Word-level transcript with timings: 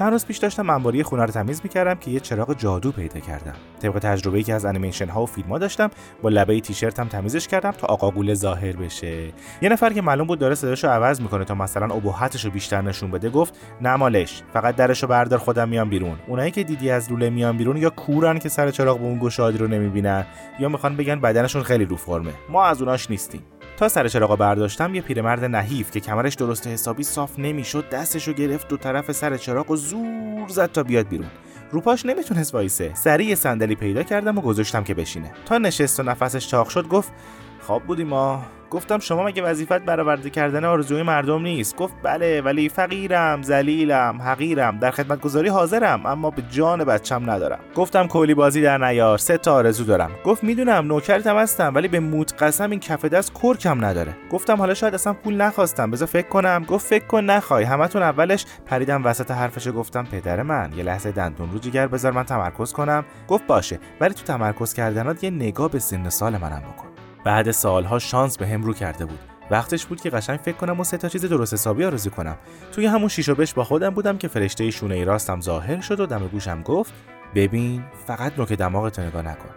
چند 0.00 0.12
روز 0.12 0.26
پیش 0.26 0.38
داشتم 0.38 0.70
انباری 0.70 1.02
خونه 1.02 1.24
رو 1.24 1.30
تمیز 1.30 1.60
می‌کردم 1.64 1.94
که 1.94 2.10
یه 2.10 2.20
چراغ 2.20 2.56
جادو 2.56 2.92
پیدا 2.92 3.20
کردم. 3.20 3.54
طبق 3.82 3.98
تجربه‌ای 3.98 4.42
که 4.42 4.54
از 4.54 4.64
انیمیشن 4.64 5.08
ها 5.08 5.22
و 5.22 5.26
فیلم 5.26 5.48
ها 5.48 5.58
داشتم 5.58 5.90
با 6.22 6.28
لبه 6.28 6.60
تیشرتم 6.60 7.08
تمیزش 7.08 7.48
کردم 7.48 7.70
تا 7.70 7.86
آقا 7.86 8.10
غوله 8.10 8.34
ظاهر 8.34 8.76
بشه. 8.76 9.32
یه 9.62 9.68
نفر 9.68 9.92
که 9.92 10.02
معلوم 10.02 10.26
بود 10.26 10.38
داره 10.38 10.54
صداشو 10.54 10.88
عوض 10.88 11.20
می‌کنه 11.20 11.44
تا 11.44 11.54
مثلا 11.54 11.94
ابهتش 11.94 12.44
رو 12.44 12.50
بیشتر 12.50 12.82
نشون 12.82 13.10
بده 13.10 13.30
گفت 13.30 13.54
نمالش 13.80 14.42
فقط 14.52 14.76
درشو 14.76 15.06
بردار 15.06 15.38
خودم 15.38 15.68
میام 15.68 15.90
بیرون. 15.90 16.18
اونایی 16.26 16.50
که 16.50 16.64
دیدی 16.64 16.90
از 16.90 17.12
لوله 17.12 17.30
میان 17.30 17.56
بیرون 17.56 17.76
یا 17.76 17.90
کورن 17.90 18.38
که 18.38 18.48
سر 18.48 18.70
چراغ 18.70 18.98
به 18.98 19.04
اون 19.04 19.18
گشادی 19.18 19.58
رو 19.58 19.66
نمی‌بینن 19.66 20.26
یا 20.58 20.68
می‌خوان 20.68 20.96
بگن 20.96 21.20
بدنشون 21.20 21.62
خیلی 21.62 21.84
رو 21.84 21.96
فرمه. 21.96 22.32
ما 22.48 22.64
از 22.64 22.82
اوناش 22.82 23.10
نیستیم. 23.10 23.42
تا 23.80 23.88
سر 23.88 24.08
چراغ 24.08 24.36
برداشتم 24.36 24.94
یه 24.94 25.00
پیرمرد 25.00 25.44
نحیف 25.44 25.90
که 25.90 26.00
کمرش 26.00 26.34
درست 26.34 26.66
حسابی 26.66 27.02
صاف 27.02 27.38
نمی‌شد 27.38 27.88
دستشو 27.88 28.32
گرفت 28.32 28.68
دو 28.68 28.76
طرف 28.76 29.12
سر 29.12 29.36
چراغ 29.36 29.70
و 29.70 29.76
زور 29.76 30.48
زد 30.48 30.72
تا 30.72 30.82
بیاد 30.82 31.08
بیرون. 31.08 31.26
روپاش 31.70 32.06
نمی‌تونست 32.06 32.54
وایسه. 32.54 32.94
سریع 32.94 33.34
صندلی 33.34 33.74
پیدا 33.74 34.02
کردم 34.02 34.38
و 34.38 34.40
گذاشتم 34.40 34.84
که 34.84 34.94
بشینه. 34.94 35.32
تا 35.46 35.58
نشست 35.58 36.00
و 36.00 36.02
نفسش 36.02 36.48
چاق 36.48 36.68
شد 36.68 36.88
گفت 36.88 37.12
خواب 37.60 37.82
بودی 37.82 38.04
ما. 38.04 38.42
گفتم 38.70 38.98
شما 38.98 39.24
مگه 39.24 39.42
وظیفت 39.42 39.78
برآورده 39.78 40.30
کردن 40.30 40.64
آرزوی 40.64 41.02
مردم 41.02 41.42
نیست؟ 41.42 41.76
گفت 41.76 41.94
بله 42.02 42.40
ولی 42.40 42.68
فقیرم 42.68 43.42
ذلیلم 43.42 44.22
حقیرم. 44.22 44.78
در 44.78 44.90
خدمتگذاری 44.90 45.48
حاضرم 45.48 46.06
اما 46.06 46.30
به 46.30 46.42
جان 46.50 46.84
بچم 46.84 47.30
ندارم. 47.30 47.58
گفتم 47.74 48.06
کولی 48.06 48.34
بازی 48.34 48.62
در 48.62 48.78
نیار 48.78 49.18
سه 49.18 49.38
تا 49.38 49.54
آرزو 49.54 49.84
دارم. 49.84 50.10
گفت 50.24 50.44
می‌دونم 50.44 50.86
نوکرتم 50.86 51.36
هستم 51.36 51.74
ولی 51.74 51.88
به 51.88 52.00
موت 52.00 52.42
قسم 52.42 52.70
این 52.70 52.80
کف 52.80 53.04
دست 53.04 53.32
کرکم 53.42 53.84
نداره. 53.84 54.16
گفتم 54.30 54.56
حالا 54.56 54.74
شاید 54.74 54.94
اصلا 54.94 55.12
پول 55.12 55.34
نخواستم 55.34 55.90
بذار 55.90 56.08
فکر 56.08 56.28
کنم. 56.28 56.64
گفت 56.68 56.86
فکر 56.86 57.06
کن 57.06 57.24
نخوای. 57.24 57.64
همتون 57.64 58.02
اولش 58.02 58.46
پریدم 58.66 59.04
وسط 59.04 59.30
حرفش 59.30 59.68
گفتم 59.68 60.04
پدر 60.04 60.42
من 60.42 60.70
یه 60.76 60.84
لحظه 60.84 61.12
دندون 61.12 61.50
رو 61.52 61.58
جگر 61.58 61.86
بذار 61.86 62.12
من 62.12 62.24
تمرکز 62.24 62.72
کنم. 62.72 63.04
گفت 63.28 63.46
باشه 63.46 63.78
ولی 64.00 64.14
تو 64.14 64.22
تمرکز 64.24 64.74
کردنات 64.74 65.24
یه 65.24 65.30
نگاه 65.30 65.70
به 65.70 65.78
سن 65.78 66.08
سال 66.08 66.32
منم 66.32 66.60
بکن. 66.60 66.89
بعد 67.24 67.50
سالها 67.50 67.98
شانس 67.98 68.38
به 68.38 68.46
هم 68.46 68.62
رو 68.62 68.72
کرده 68.72 69.04
بود. 69.04 69.18
وقتش 69.50 69.86
بود 69.86 70.00
که 70.00 70.10
قشنگ 70.10 70.38
فکر 70.38 70.56
کنم 70.56 70.80
و 70.80 70.84
سه 70.84 70.96
تا 70.96 71.08
چیز 71.08 71.24
درست 71.24 71.54
حسابی 71.54 71.84
آرزو 71.84 72.10
کنم. 72.10 72.36
توی 72.72 72.86
همون 72.86 73.08
شیش 73.08 73.28
و 73.28 73.34
بش 73.34 73.54
با 73.54 73.64
خودم 73.64 73.90
بودم 73.90 74.18
که 74.18 74.28
فرشته 74.28 74.70
شونه 74.70 74.94
ای 74.94 75.04
راستم 75.04 75.40
ظاهر 75.40 75.80
شد 75.80 76.00
و 76.00 76.06
دم 76.06 76.26
گوشم 76.26 76.62
گفت 76.62 76.92
ببین 77.34 77.84
فقط 78.06 78.38
نوک 78.38 78.52
دماغت 78.52 78.98
نگاه 78.98 79.22
نکن. 79.22 79.48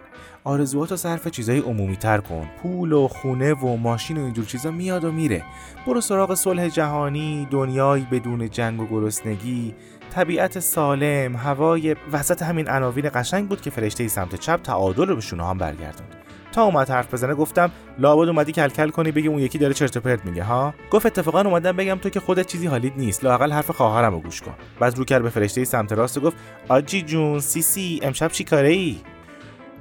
آرزوهاتو 0.44 0.96
صرف 0.96 1.28
چیزای 1.28 1.58
عمومی 1.58 1.96
تر 1.96 2.18
کن. 2.18 2.48
پول 2.62 2.92
و 2.92 3.08
خونه 3.08 3.54
و 3.54 3.76
ماشین 3.76 4.16
و 4.16 4.20
اینجور 4.24 4.44
چیزا 4.44 4.70
میاد 4.70 5.04
و 5.04 5.12
میره. 5.12 5.44
برو 5.86 6.00
سراغ 6.00 6.34
صلح 6.34 6.68
جهانی 6.68 7.48
دنیایی 7.50 8.06
بدون 8.10 8.50
جنگ 8.50 8.80
و 8.80 8.86
گرسنگی 8.86 9.74
طبیعت 10.14 10.58
سالم 10.58 11.36
هوای 11.36 11.96
وسط 12.12 12.42
همین 12.42 12.68
عناوین 12.68 13.10
قشنگ 13.14 13.48
بود 13.48 13.60
که 13.60 13.70
فرشته 13.70 14.08
سمت 14.08 14.34
چپ 14.34 14.62
تعادل 14.62 15.06
رو 15.06 15.14
به 15.14 15.20
شونه 15.20 15.46
هم 15.46 15.58
برگردوند. 15.58 16.23
تا 16.54 16.62
اومد 16.62 16.90
حرف 16.90 17.14
بزنه 17.14 17.34
گفتم 17.34 17.70
لابد 17.98 18.28
اومدی 18.28 18.52
کلکل 18.52 18.88
کنی 18.88 19.12
بگی 19.12 19.28
اون 19.28 19.38
یکی 19.38 19.58
داره 19.58 19.74
چرت 19.74 19.96
و 19.96 20.00
پرت 20.00 20.24
میگه 20.24 20.44
ها؟ 20.44 20.74
گفت 20.90 21.06
اتفاقا 21.06 21.40
اومدم 21.40 21.76
بگم 21.76 21.94
تو 21.94 22.10
که 22.10 22.20
خودت 22.20 22.46
چیزی 22.46 22.66
حالیت 22.66 22.92
نیست 22.96 23.24
لاقل 23.24 23.52
حرف 23.52 23.70
خواهرم 23.70 24.14
رو 24.14 24.20
گوش 24.20 24.40
کن. 24.40 24.54
بعد 24.80 24.98
رو 24.98 25.04
کرد 25.04 25.22
به 25.22 25.30
فرشته 25.30 25.64
سمت 25.64 25.92
راست 25.92 26.18
و 26.18 26.20
گفت 26.20 26.36
آجی 26.68 27.02
جون 27.02 27.40
سیسی 27.40 28.00
امشب 28.02 28.28
چی 28.28 28.44
کاره 28.44 28.68
ای 28.68 28.96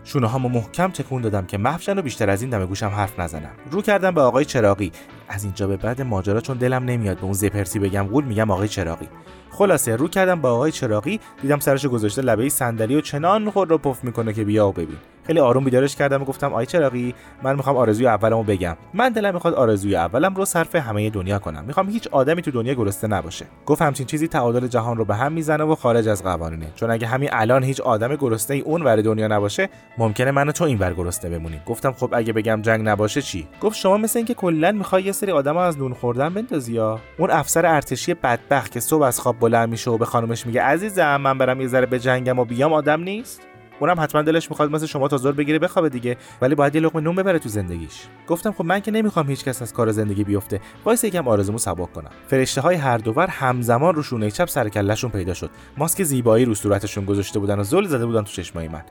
شونه 0.03 0.27
هامو 0.27 0.49
محکم 0.49 0.91
تکون 0.91 1.21
دادم 1.21 1.45
که 1.45 1.57
محفشن 1.57 1.97
و 1.97 2.01
بیشتر 2.01 2.29
از 2.29 2.41
این 2.41 2.51
دم 2.51 2.65
گوشم 2.65 2.87
حرف 2.87 3.19
نزنم. 3.19 3.51
رو 3.71 3.81
کردم 3.81 4.11
به 4.11 4.21
آقای 4.21 4.45
چراقی 4.45 4.91
از 5.33 5.43
اینجا 5.43 5.67
به 5.67 5.77
بعد 5.77 6.01
ماجرا 6.01 6.41
چون 6.41 6.57
دلم 6.57 6.83
نمیاد 6.85 7.17
به 7.17 7.23
اون 7.23 7.33
زپرسی 7.33 7.79
بگم 7.79 8.03
قول 8.03 8.23
میگم 8.23 8.51
آقای 8.51 8.67
چراقی 8.67 9.07
خلاصه 9.51 9.95
رو 9.95 10.07
کردم 10.07 10.41
با 10.41 10.51
آقای 10.51 10.71
چراقی 10.71 11.19
دیدم 11.41 11.59
سرشو 11.59 11.89
گذاشته 11.89 12.21
لبه 12.21 12.49
صندلی 12.49 12.95
و 12.95 13.01
چنان 13.01 13.49
خود 13.49 13.69
رو 13.69 13.77
پف 13.77 14.03
می‌کنه 14.03 14.33
که 14.33 14.43
بیا 14.43 14.67
و 14.67 14.71
ببین. 14.71 14.97
خیلی 15.27 15.39
آروم 15.39 15.63
بیدارش 15.63 15.95
کردم 15.95 16.21
و 16.21 16.25
گفتم 16.25 16.53
آی 16.53 16.65
چراقی 16.65 17.15
من 17.43 17.55
می‌خوام 17.55 17.77
آرزوی 17.77 18.07
اولمو 18.07 18.43
بگم. 18.43 18.77
من 18.93 19.09
دلم 19.09 19.33
می‌خواد 19.33 19.53
آرزوی 19.53 19.95
اولم 19.95 20.35
رو 20.35 20.45
صرف 20.45 20.75
همه 20.75 21.09
دنیا 21.09 21.39
کنم. 21.39 21.63
می‌خوام 21.67 21.89
هیچ 21.89 22.07
آدمی 22.07 22.41
تو 22.41 22.51
دنیا 22.51 22.73
گرسنه 22.73 23.17
نباشه. 23.17 23.45
گفت 23.65 23.81
همچین 23.81 24.05
چیزی 24.05 24.27
تعادل 24.27 24.67
جهان 24.67 24.97
رو 24.97 25.05
به 25.05 25.15
هم 25.15 25.31
می‌زنه 25.31 25.63
و 25.63 25.75
خارج 25.75 26.07
از 26.07 26.23
قوانینه. 26.23 26.67
چون 26.75 26.91
اگه 26.91 27.07
همین 27.07 27.29
الان 27.31 27.63
هیچ 27.63 27.81
آدم 27.81 28.15
گرسنه 28.15 28.55
ای 28.55 28.61
اون 28.61 28.81
ور 28.81 29.01
دنیا 29.01 29.27
نباشه 29.27 29.69
ممکنه 29.97 30.31
من 30.31 30.51
تو 30.51 30.63
این 30.63 30.79
ور 30.79 30.93
گرسنه 30.93 31.37
بمونیم 31.37 31.61
گفتم 31.65 31.91
خب 31.91 32.09
اگه 32.13 32.33
بگم 32.33 32.61
جنگ 32.61 32.89
نباشه 32.89 33.21
چی؟ 33.21 33.47
گفت 33.61 33.77
شما 33.77 33.97
مثل 33.97 34.19
اینکه 34.19 34.33
کلا 34.33 34.71
می‌خوای 34.71 35.03
سری 35.23 35.31
آدم 35.31 35.57
از 35.57 35.77
نون 35.77 35.93
خوردن 35.93 36.33
بندازی 36.33 36.73
یا؟ 36.73 36.99
اون 37.17 37.31
افسر 37.31 37.65
ارتشی 37.65 38.13
بدبخت 38.13 38.71
که 38.71 38.79
صبح 38.79 39.03
از 39.03 39.19
خواب 39.19 39.39
بلند 39.39 39.69
میشه 39.69 39.91
و 39.91 39.97
به 39.97 40.05
خانمش 40.05 40.45
میگه 40.45 40.61
عزیزم 40.61 41.17
من 41.17 41.37
برم 41.37 41.61
یه 41.61 41.67
ذره 41.67 41.85
به 41.85 41.99
جنگم 41.99 42.39
و 42.39 42.45
بیام 42.45 42.73
آدم 42.73 43.03
نیست؟ 43.03 43.41
اونم 43.79 43.99
حتما 43.99 44.21
دلش 44.21 44.49
می‌خواد 44.49 44.71
مثل 44.71 44.85
شما 44.85 45.07
تا 45.07 45.17
ظهر 45.17 45.31
بگیره 45.31 45.59
بخوابه 45.59 45.89
دیگه 45.89 46.17
ولی 46.41 46.55
باید 46.55 46.75
یه 46.75 46.81
لقمه 46.81 47.01
نون 47.01 47.15
ببره 47.15 47.39
تو 47.39 47.49
زندگیش. 47.49 48.03
گفتم 48.27 48.51
خب 48.51 48.65
من 48.65 48.79
که 48.79 48.91
نمی‌خوام 48.91 49.27
هیچکس 49.27 49.61
از 49.61 49.73
کار 49.73 49.91
زندگی 49.91 50.23
بیفته. 50.23 50.59
وایسا 50.85 51.03
یکم 51.03 51.27
آرزومو 51.27 51.57
سبک 51.57 51.93
کنم. 51.93 52.11
فرشته 52.27 52.61
های 52.61 52.75
هر 52.75 52.97
دو 52.97 53.12
ور 53.12 53.27
همزمان 53.27 53.95
رو 53.95 54.03
شونه 54.03 54.31
چپ 54.31 54.47
سر 54.47 54.69
پیدا 55.13 55.33
شد. 55.33 55.49
ماسک 55.77 56.03
زیبایی 56.03 56.45
رو 56.45 56.55
صورتشون 56.55 57.05
گذاشته 57.05 57.39
بودن 57.39 57.59
و 57.59 57.63
زل 57.63 57.85
زده 57.85 58.05
بودن 58.05 58.21
تو 58.21 58.31
چشمای 58.31 58.67
من. 58.67 58.83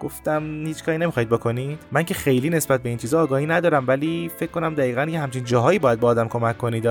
گفتم 0.00 0.66
هیچ 0.66 0.84
کاری 0.84 0.98
نمی‌خواید 0.98 1.28
بکنید؟ 1.28 1.78
من 1.92 2.02
که 2.02 2.14
خیلی 2.14 2.50
نسبت 2.50 2.82
به 2.82 2.88
این 2.88 2.98
چیزا 2.98 3.22
آگاهی 3.22 3.46
ندارم 3.46 3.84
ولی 3.88 4.30
فکر 4.36 4.50
کنم 4.50 4.74
دقیقا 4.74 5.04
یه 5.04 5.20
همچین 5.20 5.44
جاهایی 5.44 5.78
باید 5.78 6.00
با 6.00 6.08
آدم 6.08 6.28
کمک 6.28 6.58
کنید 6.58 6.88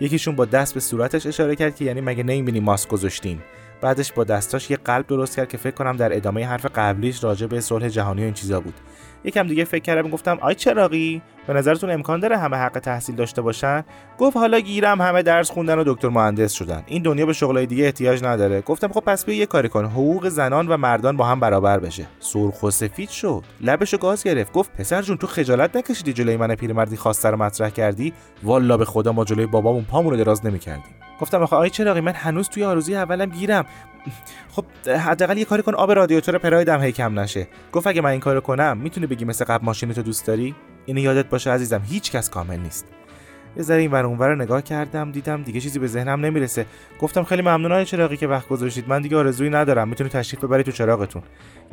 یکیشون 0.00 0.36
با 0.36 0.44
دست 0.44 0.74
به 0.74 0.80
صورتش 0.80 1.26
اشاره 1.26 1.56
کرد 1.56 1.76
که 1.76 1.84
یعنی 1.84 2.00
مگه 2.00 2.22
نمی‌بینی 2.22 2.60
ماسک 2.60 2.88
گذاشتیم. 2.88 3.42
بعدش 3.80 4.12
با 4.12 4.24
دستاش 4.24 4.70
یه 4.70 4.76
قلب 4.76 5.06
درست 5.06 5.36
کرد 5.36 5.48
که 5.48 5.56
فکر 5.56 5.74
کنم 5.74 5.96
در 5.96 6.16
ادامه 6.16 6.46
حرف 6.46 6.66
قبلیش 6.74 7.24
راجع 7.24 7.46
به 7.46 7.60
صلح 7.60 7.88
جهانی 7.88 8.20
و 8.20 8.24
این 8.24 8.34
چیزا 8.34 8.60
بود. 8.60 8.74
یکم 9.24 9.48
دیگه 9.48 9.64
فکر 9.64 9.82
کردم 9.82 10.10
گفتم 10.10 10.38
آی 10.40 10.54
چراقی 10.54 11.22
به 11.46 11.52
نظرتون 11.52 11.90
امکان 11.90 12.20
داره 12.20 12.38
همه 12.38 12.56
حق 12.56 12.78
تحصیل 12.78 13.16
داشته 13.16 13.42
باشن؟ 13.42 13.84
گفت 14.18 14.36
حالا 14.36 14.60
گیرم 14.60 15.00
همه 15.00 15.22
درس 15.22 15.50
خوندن 15.50 15.78
و 15.78 15.84
دکتر 15.86 16.08
مهندس 16.08 16.52
شدن. 16.52 16.82
این 16.86 17.02
دنیا 17.02 17.26
به 17.26 17.32
شغلای 17.32 17.66
دیگه 17.66 17.84
احتیاج 17.84 18.24
نداره. 18.24 18.60
گفتم 18.60 18.88
خب 18.88 19.00
پس 19.00 19.24
بیا 19.24 19.36
یه 19.36 19.46
کاری 19.46 19.68
کن. 19.68 19.84
حقوق 19.84 20.28
زنان 20.28 20.68
و 20.68 20.76
مردان 20.76 21.16
با 21.16 21.24
هم 21.24 21.40
برابر 21.40 21.78
بشه. 21.78 22.06
سرخ 22.20 22.62
و 22.62 22.70
سفید 22.70 23.08
شد. 23.08 23.44
لبشو 23.60 23.98
گاز 23.98 24.24
گرفت. 24.24 24.52
گفت 24.52 24.72
پسر 24.72 25.02
جون 25.02 25.16
تو 25.16 25.26
خجالت 25.26 25.76
نکشیدی 25.76 26.12
جلوی 26.12 26.36
من 26.36 26.54
پیرمردی 26.54 26.96
خواسته 26.96 27.30
رو 27.30 27.36
مطرح 27.36 27.70
کردی؟ 27.70 28.12
والا 28.42 28.76
به 28.76 28.84
خدا 28.84 29.12
ما 29.12 29.24
جلوی 29.24 29.46
بابامون 29.46 29.84
پامون 29.84 30.10
رو 30.10 30.16
دراز 30.16 30.46
نمی‌کردیم. 30.46 30.94
گفتم 31.20 31.42
آخه 31.42 31.56
آی 31.56 31.70
چراغی 31.70 32.00
من 32.00 32.12
هنوز 32.12 32.48
توی 32.48 32.64
آرزوی 32.64 32.96
اولم 32.96 33.30
گیرم. 33.30 33.64
خب 34.50 34.64
حداقل 34.86 35.38
یه 35.38 35.44
کاری 35.44 35.62
کن 35.62 35.74
آب 35.74 35.92
رادیاتور 35.92 36.38
پراید 36.38 36.68
هی 36.68 36.92
کم 36.92 37.20
نشه. 37.20 37.48
گفت 37.72 37.86
اگه 37.86 38.00
من 38.00 38.10
این 38.10 38.20
کارو 38.20 38.40
کنم 38.40 38.76
می‌تونی 38.76 39.06
بگی 39.06 39.24
مثل 39.24 39.44
قبل 39.44 39.64
ماشینتو 39.64 40.02
دوست 40.02 40.26
داری؟ 40.26 40.54
اینو 40.86 41.00
یادت 41.00 41.28
باشه 41.28 41.50
عزیزم 41.50 41.82
هیچ 41.88 42.10
کس 42.10 42.30
کامل 42.30 42.60
نیست. 42.60 42.86
یه 43.56 43.62
ذره 43.62 43.80
این 43.80 43.90
ور 43.90 44.04
اونور 44.04 44.34
نگاه 44.34 44.62
کردم 44.62 45.12
دیدم 45.12 45.42
دیگه 45.42 45.60
چیزی 45.60 45.78
به 45.78 45.86
ذهنم 45.86 46.20
نمی‌رسه. 46.20 46.66
گفتم 47.00 47.24
خیلی 47.24 47.42
ممنون 47.42 47.72
های 47.72 47.84
چراغی 47.84 48.16
که 48.16 48.26
وقت 48.26 48.48
گذاشتید. 48.48 48.88
من 48.88 49.02
دیگه 49.02 49.16
آرزویی 49.16 49.50
ندارم. 49.50 49.88
می‌تونی 49.88 50.10
تشریف 50.10 50.44
ببرید 50.44 50.66
تو 50.66 50.72
چراغتون. 50.72 51.22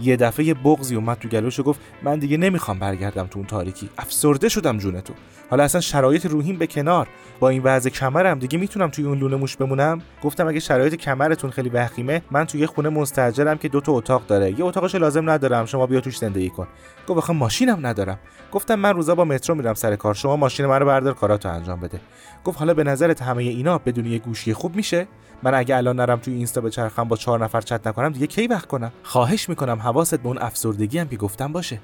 یه 0.01 0.17
دفعه 0.17 0.45
یه 0.45 0.53
بغزی 0.53 0.95
اومد 0.95 1.17
تو 1.17 1.27
گلوش 1.27 1.59
و 1.59 1.63
گفت 1.63 1.79
من 2.03 2.19
دیگه 2.19 2.37
نمی‌خوام 2.37 2.79
برگردم 2.79 3.27
تو 3.27 3.39
اون 3.39 3.47
تاریکی. 3.47 3.89
افسرده 3.97 4.49
شدم 4.49 4.77
جون 4.77 5.01
تو 5.01 5.13
حالا 5.49 5.63
اصلا 5.63 5.81
شرایط 5.81 6.25
روحیم 6.25 6.57
به 6.57 6.67
کنار. 6.67 7.07
با 7.39 7.49
این 7.49 7.61
وضع 7.63 7.89
کمرم 7.89 8.39
دیگه 8.39 8.57
می‌تونم 8.57 8.89
توی 8.89 9.05
اون 9.05 9.17
لونه 9.17 9.35
موش 9.35 9.57
بمونم؟ 9.57 10.01
گفتم 10.23 10.47
اگه 10.47 10.59
شرایط 10.59 10.95
کمرتون 10.95 11.49
خیلی 11.49 11.69
وخیمه 11.69 12.21
من 12.31 12.45
توی 12.45 12.65
خونه 12.65 12.89
مستاجرم 12.89 13.57
که 13.57 13.67
دو 13.67 13.81
تا 13.81 13.91
اتاق 13.91 14.27
داره. 14.27 14.59
یه 14.59 14.65
اتاقش 14.65 14.95
لازم 14.95 15.29
ندارم. 15.29 15.65
شما 15.65 15.87
بیا 15.87 16.01
توش 16.01 16.17
زندگی 16.17 16.49
کن. 16.49 16.67
گفت 17.07 17.17
بخوام 17.17 17.37
ماشینم 17.37 17.87
ندارم. 17.87 18.19
گفتم 18.51 18.75
من 18.75 18.93
روزا 18.93 19.15
با 19.15 19.25
مترو 19.25 19.55
میرم 19.55 19.73
سر 19.73 19.95
کار. 19.95 20.13
شما 20.13 20.35
ماشین 20.35 20.65
منو 20.65 20.85
بردار 20.85 21.13
کاراتو 21.13 21.49
انجام 21.49 21.70
بده. 21.79 21.99
گفت 22.43 22.59
حالا 22.59 22.73
به 22.73 22.83
نظرت 22.83 23.21
همه 23.21 23.43
اینا 23.43 23.77
بدون 23.77 24.05
یه 24.05 24.19
گوشی 24.19 24.53
خوب 24.53 24.75
میشه؟ 24.75 25.07
من 25.43 25.53
اگه 25.53 25.77
الان 25.77 25.95
نرم 25.95 26.19
توی 26.19 26.33
اینستا 26.33 26.69
چرخم 26.69 27.03
با 27.03 27.15
چهار 27.15 27.43
نفر 27.43 27.61
چت 27.61 27.87
نکنم 27.87 28.09
دیگه 28.09 28.27
کی 28.27 28.47
وقت 28.47 28.67
کنم؟ 28.67 28.91
خواهش 29.03 29.49
می‌کنم 29.49 29.79
حواست 29.79 30.15
به 30.15 30.27
اون 30.27 30.37
افسردگی 30.37 30.99
هم 30.99 31.07
که 31.07 31.17
گفتم 31.17 31.51
باشه. 31.51 31.79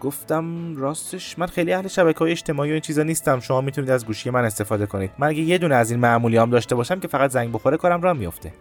گفتم 0.00 0.76
راستش 0.76 1.38
من 1.38 1.46
خیلی 1.46 1.72
اهل 1.72 1.88
شبکه 1.88 2.18
های 2.18 2.30
اجتماعی 2.30 2.70
و 2.70 2.72
این 2.72 2.80
چیزا 2.80 3.02
نیستم. 3.02 3.40
شما 3.40 3.60
می‌تونید 3.60 3.90
از 3.90 4.06
گوشی 4.06 4.30
من 4.30 4.44
استفاده 4.44 4.86
کنید. 4.86 5.10
من 5.18 5.26
اگه 5.26 5.40
یه 5.40 5.58
دونه 5.58 5.74
از 5.74 5.90
این 5.90 6.00
معمولی 6.00 6.36
هم 6.36 6.50
داشته 6.50 6.74
باشم 6.74 7.00
که 7.00 7.08
فقط 7.08 7.30
زنگ 7.30 7.52
بخوره 7.52 7.76
کارم 7.76 8.02
را 8.02 8.14
میفته 8.14 8.52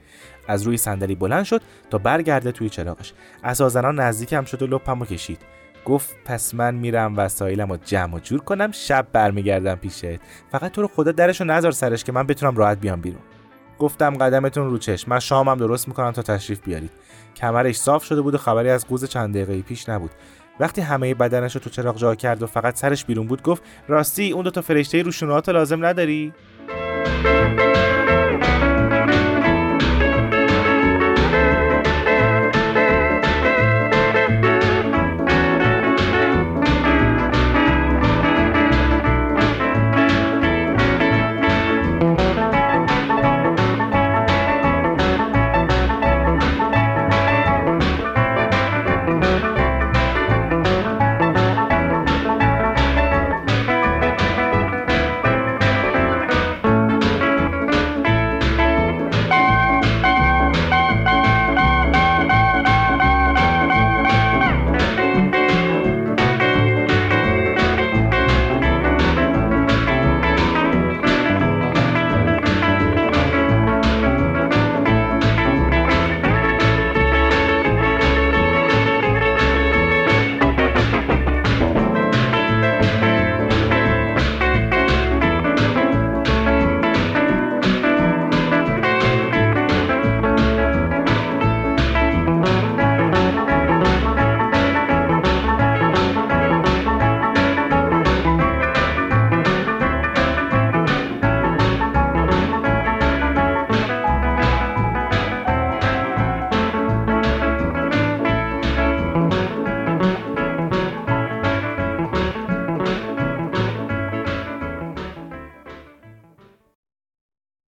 از 0.47 0.63
روی 0.63 0.77
صندلی 0.77 1.15
بلند 1.15 1.45
شد 1.45 1.61
تا 1.89 1.97
برگرده 1.97 2.51
توی 2.51 2.69
چراغش. 2.69 3.13
اساسا 3.43 3.91
نزدیکم 3.91 4.45
شد 4.45 4.61
و 4.61 4.67
لپمو 4.67 5.05
کشید. 5.05 5.39
گفت 5.85 6.15
پس 6.25 6.53
من 6.53 6.75
میرم 6.75 7.17
وسایلم 7.17 7.71
رو 7.71 7.77
جمع 7.85 8.15
و 8.15 8.19
جور 8.19 8.41
کنم 8.41 8.71
شب 8.71 9.07
برمیگردم 9.11 9.75
پیشت. 9.75 10.19
فقط 10.51 10.71
تو 10.71 10.81
رو 10.81 10.87
خدا 10.87 11.11
درشو 11.11 11.43
نذار 11.43 11.71
سرش 11.71 12.03
که 12.03 12.11
من 12.11 12.27
بتونم 12.27 12.57
راحت 12.57 12.77
بیام 12.79 13.01
بیرون. 13.01 13.21
گفتم 13.79 14.17
قدمتون 14.17 14.69
رو 14.69 14.77
چشم. 14.77 15.11
من 15.11 15.19
شامم 15.19 15.55
درست 15.55 15.87
می‌کنم 15.87 16.11
تا 16.11 16.21
تشریف 16.21 16.61
بیارید. 16.61 16.91
کمرش 17.35 17.75
صاف 17.75 18.03
شده 18.03 18.21
بود 18.21 18.35
و 18.35 18.37
خبری 18.37 18.69
از 18.69 18.87
قوز 18.87 19.05
چند 19.05 19.33
دقیقه 19.33 19.61
پیش 19.61 19.89
نبود. 19.89 20.11
وقتی 20.59 20.81
همه 20.81 21.13
بدنش 21.13 21.55
رو 21.55 21.61
تو 21.61 21.69
چراغ 21.69 21.97
جا 21.97 22.15
کرد 22.15 22.43
و 22.43 22.47
فقط 22.47 22.77
سرش 22.77 23.05
بیرون 23.05 23.27
بود 23.27 23.43
گفت 23.43 23.63
راستی 23.87 24.31
اون 24.31 24.43
دو 24.43 24.51
تا 24.51 24.61
فرشته 24.61 25.01
رو 25.01 25.41
لازم 25.47 25.85
نداری؟ 25.85 26.33